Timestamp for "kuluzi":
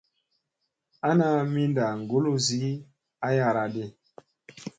2.09-2.63